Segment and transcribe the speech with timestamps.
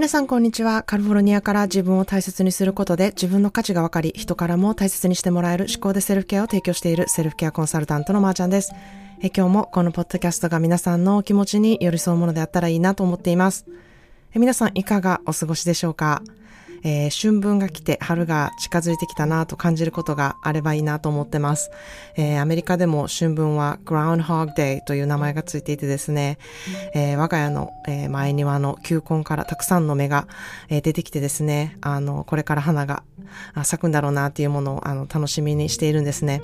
[0.00, 0.82] 皆さんこんにちは。
[0.82, 8.72] カリフォルニアから自分を大切にすることで自分の価値が分かり、人からも大切にしてもらえる思考でセルフケアを提供しているセルフケアコンサルタントのまーちゃんです。
[9.20, 13.66] え今日もこのポッドキャストが皆さんの気持ちに寄り添うものであったらいいなと思っています。
[14.34, 16.22] え皆さんいかがお過ごしでしょうか？
[16.82, 21.70] えー、春分が来て春が近づいてきたなと感じることがあればいいなと思ってます。
[22.16, 26.38] えー、アメリカでも春分は Groundhog Day という名前がついていてですね、
[26.94, 30.26] えー、我が家の、え前庭の球根からたくさんの芽が、
[30.68, 33.02] え出てきてですね、あの、これから花が
[33.64, 36.42] 咲くんだろうなっていうものをあの楽しみにしているんですね。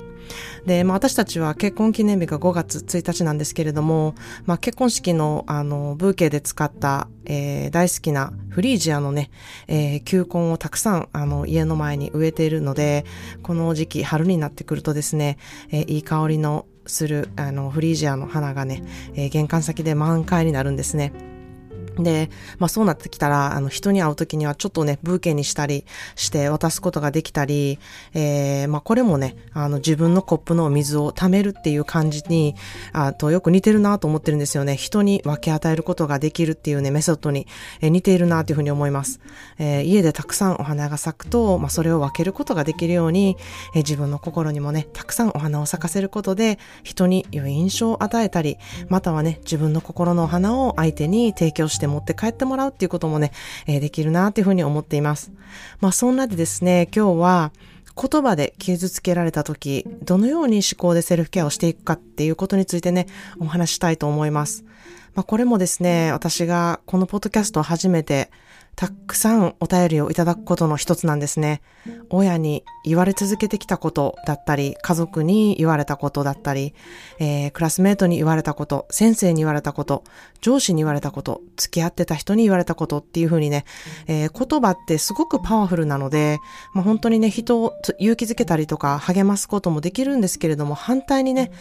[0.65, 4.15] で、まあ私たちは結婚記念日が5月1日なんですけれども、
[4.45, 9.31] まあ結婚式のあのブーケで使った、え大好きなフリージアのね、
[9.67, 13.05] え球根をたくさん、あの、家の前に植えているので、
[13.43, 15.37] この時期、春になってくるとですね、
[15.71, 21.36] えー、いい香りのする、あの、フリージアの花がね、えー、玄関先で満開になるんですね。
[22.03, 27.79] で、まあそうなってきたら、あの人に会うときにはちょっとね、ブーケにしたりして渡すことができたり、
[28.13, 32.55] えー、まあこれもね、あの自分のコップの水を貯めるっていう感じに、
[32.93, 34.75] あとよく似てるなと思ってるんですよね。
[34.75, 37.47] 人に分け与えることができるっていうね、メソッドに、
[37.81, 39.19] えー、似ているなというふうに思います。
[39.57, 43.37] えー、家でたくさんお花が咲くと、まあそれを分けることができるように、
[43.73, 48.57] えー、自分の心にもね、たくさんお花を咲かせることで、人に良い印象を与えたり、
[48.89, 53.31] またはね、自分の心のお花を相手に提供して持って帰ってもらうっていうこともね、
[53.65, 55.31] えー、できるなっていうふうに思っています。
[55.79, 57.51] まあそんなでですね、今日は
[57.99, 63.07] 言葉で傷つけられた時、どのように思考でセルフケアをしていくかっていうことについてね、
[63.39, 64.63] お話したいと思います。
[65.15, 68.29] まあこれもですね、私がこのポッドキャストを初めて
[68.75, 71.61] たくさんお便りをいただくことの一つなんですね。
[72.09, 76.73] 親に言われ続けてきたことだったり、家族に言われたことだったり、
[77.19, 80.03] えー、クラスメートに言われたこと、先生に言われたこと、
[80.41, 83.65] 上司に言われたこと、付き合ってた人に言われたことっていうふうにね、
[84.07, 86.39] えー、言葉ってすごくパワフルなので、
[86.73, 91.51] まあ、本当にね、人を勇気づけたりとか励ますこともできるんですけれども、反対にね、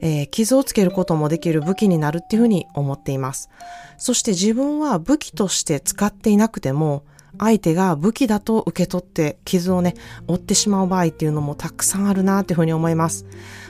[0.00, 3.48] えー、傷をつけることもできる武器になるっていうふうに思っています。
[3.96, 7.04] そして自分は武器として使っていなくても、
[7.38, 9.94] 相手が武器だと受け取って傷をね、
[10.26, 13.26] 負ってしまう場合っていうのもたくさんあるなっていうふうに思います。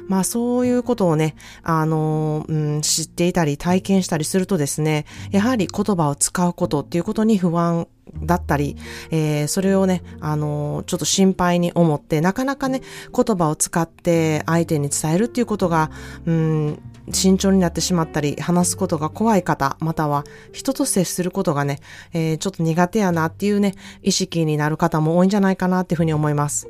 [0.09, 7.89] まあそういうことをね、あの、うん、知っていたり体験したりするとですね、やはり言葉を使うことっていうことに不安
[8.23, 8.77] だったり、
[9.11, 12.83] えー、それをね、あのー、ちょっと心配に思って、なかなかね、
[13.15, 15.91] 言葉を使って相手に伝えるっていうことが、
[16.27, 16.83] うん、
[17.13, 21.81] 慎重になってしまったり、話すことが怖い方、または人と接することがね、
[22.13, 26.69] えー、ちょっと苦手やなっていうね、意識になる方も多いんじゃないかなっていうふうに思います。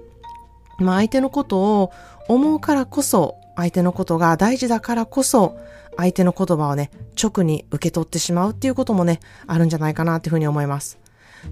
[0.78, 1.92] まあ相手のことを
[2.28, 5.56] 思うからこそ、相手のことが大事だからこそ、
[5.96, 6.90] 相手の言葉をね、
[7.20, 10.98] 直に受け取ってしまうっていうこともね、あるんじゃないかなっていうふうに思います。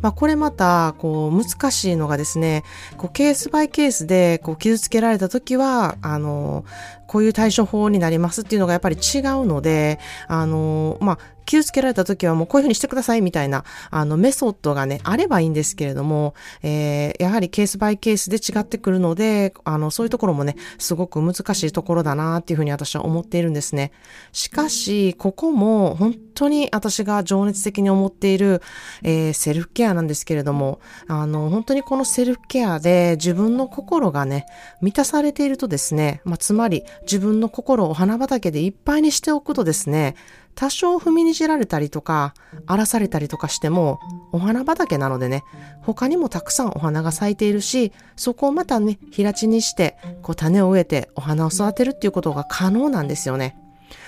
[0.01, 2.65] まあ、これまた、こう、難しいのがですね、
[2.97, 6.65] こう、ケースバイケースで、こう、傷つけられた時は、あの、
[7.13, 23.93] こういう対処法になりますっていうのがやっぱり違うので、あの、まあ、傷つけられた時はもうこういうふうにしてくださいみたいな、あの、メソッドがね、あればいいんですけれども、えー、やはりケースバイケースで違ってくるので、あの、そういうところもね、すごく難しいところだなっていうふうに私は思っているんですね。
[24.33, 28.63] しかし、ここも本当に私が情熱的に思っている、
[29.03, 34.47] えー、セルフケアなんですけれども、あの、本当にこのセルフケアで自分の心がね、
[34.81, 40.15] 満たされているとですね、まあ、つまり自分の心をお花畑でいっぱいにしておくとですね、
[40.55, 42.35] 多少踏みにじられたりとか、
[42.67, 44.01] 荒らされたりとかしても、
[44.33, 45.45] お花畑なのでね、
[45.81, 53.57] 他にもたくさんお花が咲いているし、そこをまたね、平地にして、こう種を植えてお花を育てるっていうことが可能なんですよね。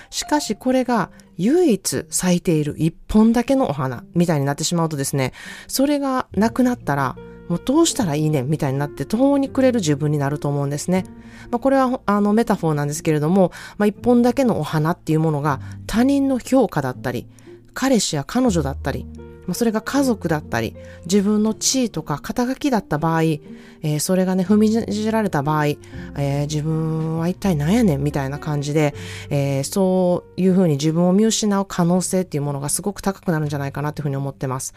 [0.09, 5.33] しかしこれが唯一咲いている一本だけのお花みたいになってしまうとですね、
[5.67, 7.15] それがなくなったら、
[7.47, 11.05] もうどうしたらいいねみたいになって途方に暮れる自分になると思うんですね。
[11.51, 17.27] まあ、これはあのメタフォーなんですけれども、まあ、一本だけのお花っていうものが他人の評価だったり、
[17.73, 19.05] 彼氏や彼女だったり、
[19.45, 20.75] まあ、それが家族だったり、
[21.05, 28.95] 自分の地位とか肩書きだった場合、えー、それがね、踏みにじられた場合、えー、自分は一体何やねんみたいな感じで、
[29.29, 34.73] えー、そういうふうに自分を見失う可能性っていうものがすごく高くなるんじゃないかなというふうに思ってます。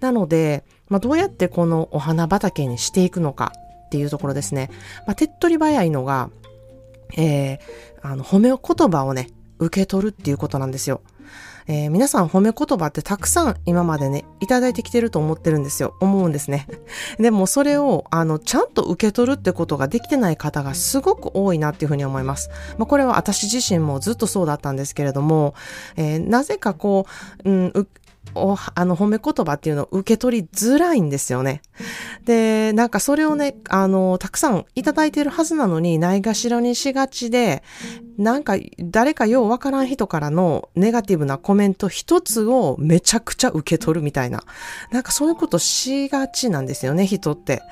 [0.00, 3.52] なので、まあ、どうやってこのお花畑にしていくのか
[3.86, 4.70] っていうところですね。
[5.06, 6.30] まあ、手っ取り早いのが、
[7.16, 7.58] えー、
[8.02, 11.00] あの、褒め言葉をね、受け取るっていうことなんですよ。
[11.70, 15.94] えー、皆さん褒め言葉ってたくさん今までね、いただいてきてると思ってるんですよ。
[16.00, 16.66] 思うんですね。
[17.20, 22.48] でもそれを、あの、ちゃんと受け取るってことができてない方がすごく多いなっていうふうに思います。
[22.78, 25.54] まあ、これは私自身もずっとそうだったんですけれども、
[25.96, 27.06] えー、なぜかこ
[27.44, 27.88] う、うん、
[28.34, 31.62] お、あの、褒め言葉っていうのを受け取りづらいんですよね。
[32.24, 37.62] で、なんかそれをね、あの、たくさんいただいてるはずなのに、ないがしろにしがちで、
[38.18, 44.42] なんか誰かようわからん人からのネガティブなコメント一つをめちゃくちゃ受け取るみたいな。
[44.90, 47.62] なんかそういうことしがちなんですよね、人って。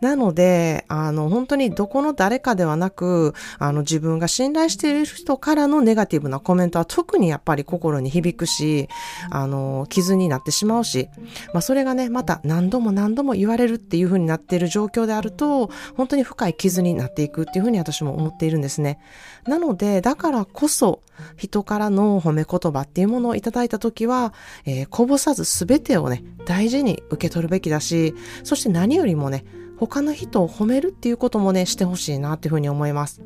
[0.00, 8.88] なので、あの、本当にどこの誰かではなく、あの、自分が信頼している人からのネガティブなコメントは特にやっぱり心に響くし、
[9.30, 11.08] あの、傷になってしまうし、
[11.52, 19.00] まあそれがね、また何度も何度も言われるっていう風になっている状況であると、本当に深い傷になっていくっていう風に私も思っているんですね。
[19.46, 21.00] なのでで、だからこそ、
[21.38, 24.34] 人からの褒め言葉っていうものをいただいたときは、
[24.66, 28.14] えー、こぼさず全てをね、大事に受け取るべきだし、
[28.44, 29.46] そして何よりもね、
[29.78, 33.22] 他の人を褒めるっていうこともね、してほしいなっていうふうに思います。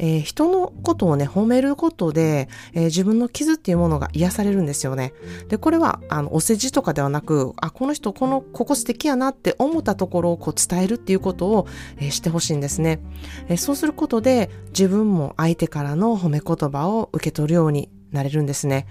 [0.00, 5.12] えー、人のことをね、褒めることで、えー、自分の傷っていうものが癒されるんですよね。
[5.48, 11.66] で、これは、あの、お世辞とかではなく、あ、この人、この、ここ素敵やなって思ったところをこう伝えるっていうことを、
[11.98, 13.00] えー、してほしいんですね。
[13.48, 18.86] えそうすることで、自分も相手からの褒め言葉を受け取るようになれるんですね。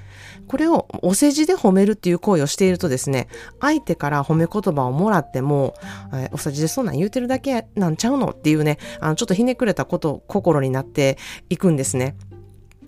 [0.47, 3.27] これをお世辞で褒めるっていう行為をしているとですね、
[3.59, 5.73] 相手から褒め言葉をもらっても、
[6.13, 11.17] えー、お世辞でそんなん言うてるだけなんちゃうのっていうね、あの、ちょっとひねくれたこと、心になって
[11.49, 12.15] いくんですね。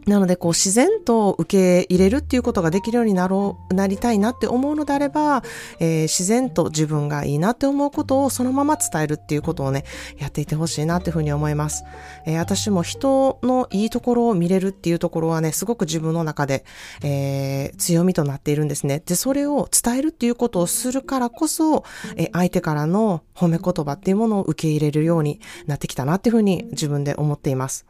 [0.07, 5.44] なので、こう、自然と受け入れるっていうことができるようになろう、なりたいなって思うのであれば、
[5.80, 9.86] えー、自然と自分がいいなって思うことをそのまま伝えるっていうことをね、
[10.18, 11.83] やっていてほしいなっていうふうに思います。
[12.25, 16.65] えー、私も人のいいところを見れるっていうところはね、すごく自分の中で、
[17.03, 19.03] えー、強みとなっているんですね。
[19.06, 21.83] で、それを伝えるっていうことをするからこそ、
[22.15, 27.86] え相手からの褒め言葉っていうものを受け入れるようになってきたなっていうふうに自分で思っています。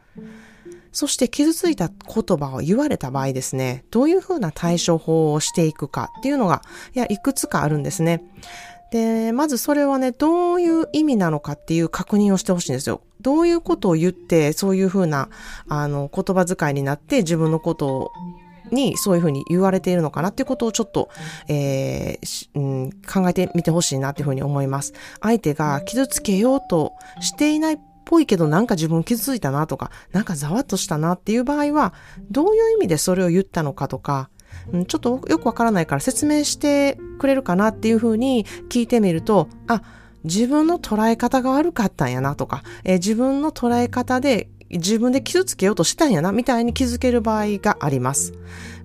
[0.92, 6.62] そして傷ついた言葉を言われた場合ですね、どういうふうな対処法をしていくかっていうのが、
[6.94, 8.22] いや、いくつかあるんですね。
[8.92, 13.00] で、まずそれはね、どういう意味なのかっていう確認をしてほしいんですよ。
[13.22, 15.30] どういうことを言って、そういうふうな、
[15.66, 18.12] あの、言葉遣いになって自分のことを
[18.72, 21.10] にそういうふうに言われているのかなっていうことをちょっと、
[21.48, 24.94] えーうん、考えてみてほしいなっていうふうに思います。
[25.20, 31.94] 相手が傷つけようとしていないぽいけどなんか自分傷ついたなとか、なんかざわっとしたなっていう場合は、
[32.30, 34.30] どういう意味でそれを言ったのかとか、
[34.86, 39.82] ちょっとよくわからないから説明してくれるかなっていうふうに聞いてみると、あ、
[40.24, 48.32] 自分の捉え方が悪かったんやなとか、え、自分の捉え方で自分で傷つけようとしたんやな、みたいに気づける場合があります。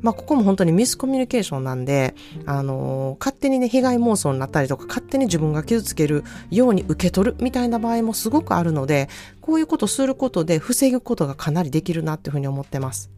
[0.02, 9.10] まあ、ここも本当にミスコミュニケーションなんで、あのー、勝手にね、被害妄想になったりとか、勝手に自分が傷つけるように受け取るみたいな場合もすごくあるので、
[9.42, 13.10] こういうことすることで防ぐことがかなりできるなっていうふうに思ってます。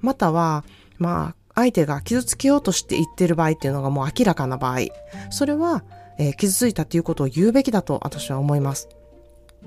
[0.00, 0.64] または、
[0.98, 4.78] まあ、相手が傷つけようとして言ってる場合っていうのがもう明らかな場合、
[5.30, 5.82] それは、
[6.18, 8.88] えー、傷ついたっていうことを言うべきだと私は思います。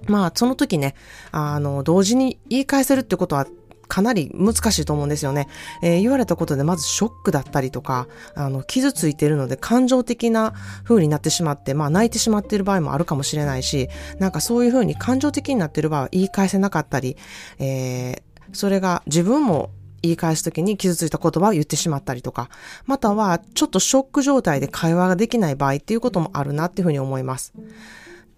[0.07, 0.95] まあ、その時ね、
[1.31, 3.45] あの、同時に言い返せるってことは
[3.91, 5.49] かなり難しいと思うんですよね。
[5.81, 10.53] えー、言われたことでまずショックだったりとか、あの、傷ついてるので感情的な
[10.85, 17.17] 風になってしまって、まあ泣いてしまっている場合もあるかもしれないし、なんかそういう風に感情的になってる場合は言い返せなかったり、
[17.59, 18.21] えー、
[18.53, 19.71] それが自分も
[20.01, 22.49] 言い返すときに傷ついた言葉を言ってしまったりとか、
[22.85, 27.51] またはちょっとショック状態で会話ができない場合っていうこともあるなっていうふうに思います。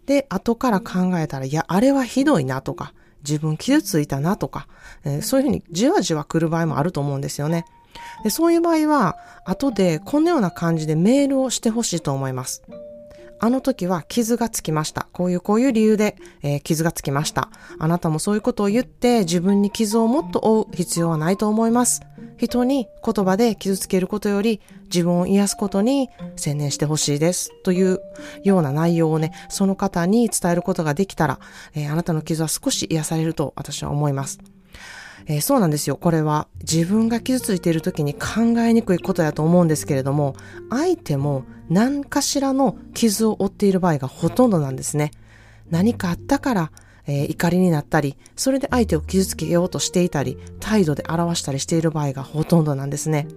[0.05, 2.93] で、後から考えたら、いや、あれはひどいなとか、
[3.23, 4.67] 自分傷ついたなとか、
[5.05, 7.65] えー、そういうふうにじわじわ来る場合もあると思うんですよね。
[8.23, 12.63] でそういう場合は、後でこのような感じでメールをしてほしいと思います。
[13.39, 15.07] あの時は傷がつきました。
[15.11, 17.49] こういうこういう理由で、えー、傷がつきました。
[17.77, 22.01] あなたもそういうことを言って自分に傷をもっと負う必要はないと思います。
[22.37, 27.51] 人に言葉で傷つけることより自分を癒すことに専念してほしいです。
[27.63, 27.99] という
[28.43, 31.39] ような内容をね、その方に伝えることができたら、
[31.73, 34.39] えー、あなたの傷は少し癒されると私は思います。
[35.25, 35.95] えー、そうなんですよ。
[35.95, 40.35] これは自分が傷ついている時に考えにくいことやと思うんですけれども、
[40.69, 45.11] 相手も何かしらの傷を負っている場合がほとんどなんですね。
[45.69, 46.71] 何かあったから、
[47.07, 53.27] えー、怒りになったり、それで相手を傷つけようとしていたり、態度で表したりしている場合がほとんどなんですね。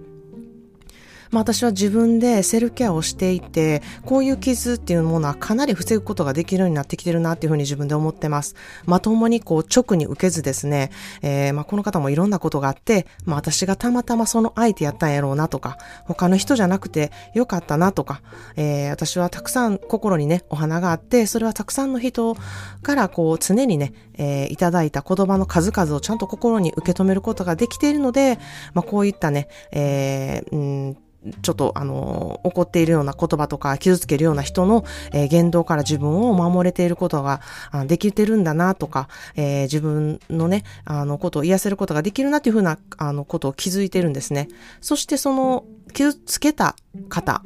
[1.31, 8.55] まあ私は自分でセルケアをしていて、こういう傷っていうものはかなり防ぐことができるようになってきてるなっていうふうに自分で思ってます。
[8.85, 10.91] まともにこう直に受けずですね、
[11.21, 18.21] えー、まあこの方もいろんなことがあって、まあ私がたまたまその相手やったんやろうなとか、他の人じゃなくてよかったなとか、
[18.55, 22.35] えー、私はたくさん心にね、お花があって、それはたくさんの人
[22.83, 28.39] からこう常にね、えー、いただいた言葉の数々をちゃんと心に受け止めることができているので、
[28.73, 30.57] まあ、こういったね、えー、う
[30.91, 30.97] ん
[31.41, 37.41] ちょっと、あの、怒っているような言葉とか傷つけるような人の、えー、言動から自分を守れていることが
[37.87, 44.47] できてるんだなとか、えー、自分のね、あの、ことを癒せることができるなっていうふうな、あの、ことを気づいてるんですね。
[44.79, 46.75] そしてその、傷つけた
[47.09, 47.41] 方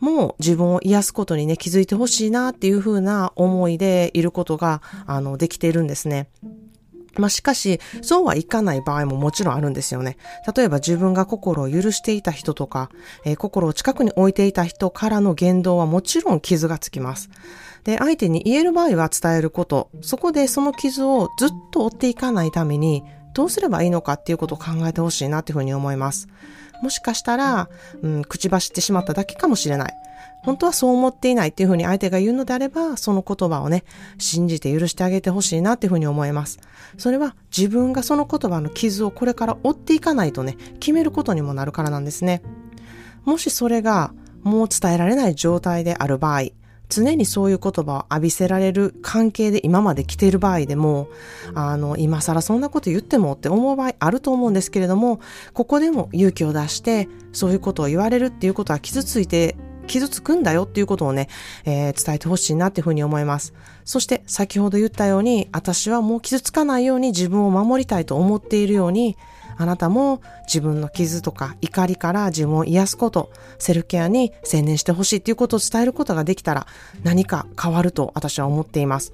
[0.00, 6.28] も自分を癒すことにね、気づいてほしいなっていうふうな思いでいることが、あの、できているんですね。
[7.18, 10.16] まあ、しかし、そうはいかない場合ももちろんあるんですよね。
[10.54, 12.90] 例えば自分が心を許していた人とか、
[13.24, 17.30] えー、心を近くに置いていた人からの言動はもちろん傷がつきます。
[17.84, 26.26] で、相手に言える場合は伝えること、そこでその傷をずっと追っていかないために、どうすればいいのかっていうことを考えてほしいなっていうふうに思います。
[26.82, 27.68] もしかしたら、
[28.02, 29.94] うん、口走ってしまっただけかもしれない。
[30.42, 33.84] 本当はそう思っていないっていうふうに相手が言うのであれば、その言葉をね、
[34.18, 36.60] 信じて許してあげてほしいなっていうふうに思います。
[36.98, 42.42] それは自分がその言葉の傷をこれから追っていかないとね、決めることにもなるからなんですね。
[43.24, 44.12] もしそれが
[44.44, 46.42] もう伝えられない状態である場合、
[46.88, 51.08] 常にそういう言葉を浴びせられる関係で今まで来ている場合でも、
[51.54, 55.20] あの、今更そんなこと言ってもって思う場合あると思うんですけれども、
[55.52, 61.28] ここでも勇気を出して、そういうことを言われるっていうことは傷ついて傷つくんだよっていうことをね、
[61.64, 63.54] えー、伝えてほしいなっていうふうに思います。
[63.84, 69.16] そして先ほど言ったように、私はもう傷つかないように自分を守りたいと思っているように、
[69.56, 76.66] あなたも自分の傷とか怒りから自分を癒すこと、セルフケアに専念してほしいっていうことを伝えることができたら
[77.02, 79.12] 何か変わると私は思っています。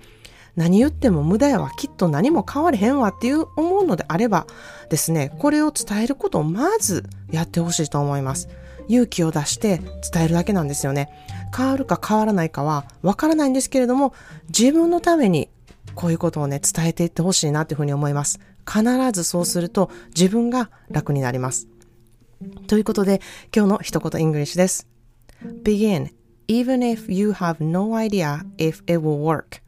[0.57, 4.47] 何言っても無駄やわ、きっと何も変われへんわっていう思うのであれば
[4.91, 8.49] ですね、これを伝えることをまずやってほしいと思います。
[8.89, 9.81] 勇気を出して
[10.13, 11.09] 伝えるだけなんですよね。
[11.57, 14.13] 変わるか変わらないかはわからないんですけれども、
[14.49, 15.49] 自分のために
[15.95, 18.41] こういうことをね、伝えていってほしいなというふうに思います。
[18.67, 21.69] 必ずそうすると自分が楽になります。
[22.67, 23.21] ということで、
[23.55, 24.87] 今日の一言イングリッシュです。
[25.63, 26.11] begin
[26.49, 29.63] even if you have no idea if it will work.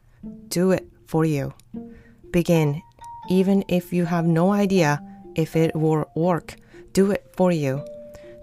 [0.49, 1.51] Do it for you.
[2.31, 2.81] begin
[3.29, 5.01] even if you have no idea
[5.35, 6.55] if it will work.
[6.93, 7.83] Do it for you.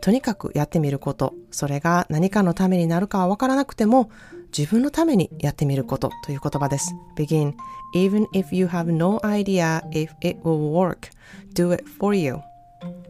[0.02, 4.11] とにかくやってみること、それが何かのためになるかはわからなくても、
[4.56, 6.92] 自分のためにやってみることという言葉です。
[7.16, 7.54] begin,
[7.94, 11.11] even if you have no idea if it will work,
[11.54, 12.40] do it for you.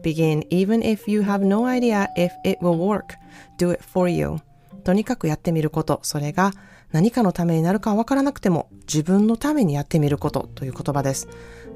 [0.03, 3.15] begin, even if you have no idea if it will work,
[3.57, 4.37] do it for you.
[4.83, 6.51] とにかくやってみること、それが
[6.93, 11.27] 何かのためになるかわからなくても自分のためにやってみることという言葉です。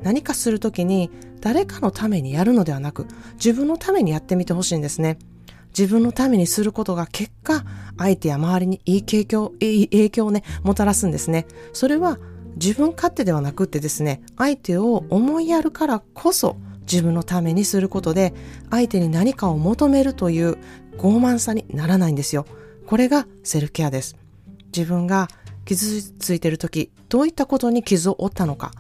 [0.04, 1.10] 何かするときに
[1.42, 5.18] 誰かのためにやるのではなく自分のためにやってみてほしいんですね。
[5.78, 7.66] 自分のためにすることが結果
[7.98, 11.48] 相手や周りにいい影響、いい影響をね、もたらすんですね。
[11.74, 12.20] それは
[12.56, 18.34] 自分勝手ではなくってですね、相手を思いやるからこそ自分のためにすることで
[18.70, 20.58] 相手に何かを求めるという
[20.98, 22.46] 傲慢さにならないんですよ。
[22.86, 24.16] これがセルフケアです。
[24.78, 25.28] 自分が
[25.66, 28.72] 傷ついてる時、どういったことに傷を負ったのか、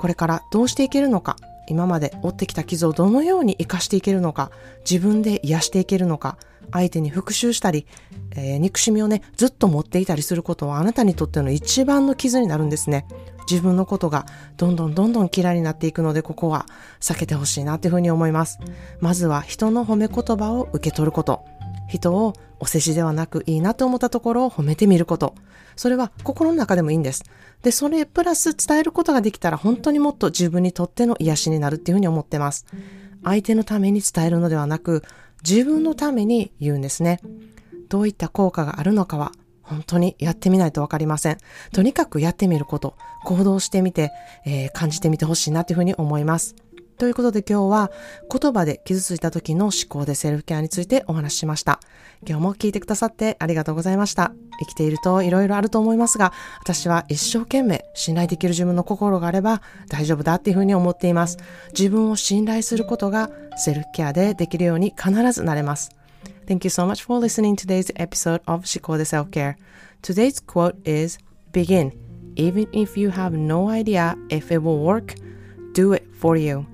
[0.00, 1.36] これからどうしていけるのか、
[1.68, 4.52] 今まで負ってきた傷をどのように活かしていけるのか、
[4.88, 6.38] 自分で癒していけるのか、
[6.70, 7.86] 相手に復讐したり、
[8.36, 13.06] えー、憎しみをね、ずっと持っていたりすることはあなたにとっての一番の傷になるんですね。
[13.50, 14.24] 自分のことが
[14.56, 16.66] どんどんどんどん嫌いになっていくので、ここは
[17.00, 18.58] 避けてほしいなというふうに思います。
[19.00, 21.44] まずは人の褒め言葉を受け取ること。
[21.98, 25.34] 人をお世辞ではなくいいなと思ったところを褒めてみること。
[25.76, 27.24] それは心の中でもいいんです。
[27.62, 32.66] で、それプラス伝えることができたら本当にもっと自分にとっての癒しになるっていうふうに思ってます。
[33.24, 35.02] 相手のために伝えるのではなく、
[35.48, 37.20] 自分のために言うんですね。
[37.88, 39.32] どういった効果があるのかは
[39.62, 41.38] 本当にやってみないとわかりません。
[41.72, 44.12] とにかくやってみること、行動してみて、
[44.44, 46.54] えー、感じてみてほしいなというふうに思います。
[46.98, 47.90] ということで今日は
[48.30, 51.80] 言葉で傷ついた時の思考でセルフケアについてお話ししました。
[52.26, 54.32] 今日も聞いてくださってありがとうございました。
[54.60, 61.38] 生きていると色々あると思いますが、私は一生懸命信頼できる自分の心があれば大丈夫だっていうふうに思っています。
[61.76, 65.90] 自分を信頼することがセルフケアでできるように必ずなれます。
[66.46, 69.56] Thank you so much for listening to today's episode of 思考で Self-Care.
[70.02, 71.18] Today's quote is
[71.52, 71.92] Begin.
[72.36, 75.14] Even if you have no idea if it will work,
[75.74, 76.71] do it for you.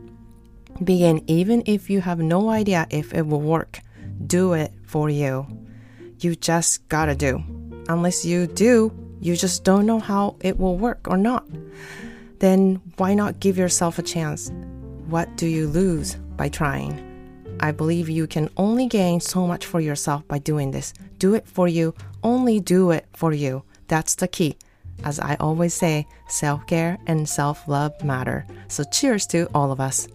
[0.83, 3.81] Begin even if you have no idea if it will work.
[4.27, 5.47] Do it for you.
[6.21, 7.43] You just gotta do.
[7.89, 11.45] Unless you do, you just don't know how it will work or not.
[12.39, 14.53] Then why not give yourself a chance?
[15.07, 17.05] What do you lose by trying?
[17.61, 20.93] I believe you can only gain so much for yourself by doing this.
[21.19, 21.95] Do it for you.
[22.23, 23.65] Only do it for you.
[23.89, 24.57] That's the key.
[25.05, 28.47] As I always say, self care and self love matter.
[28.69, 30.09] So cheers to all of us.